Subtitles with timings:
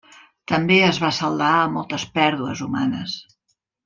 [0.51, 3.15] També es va saldar amb moltes pèrdues humanes.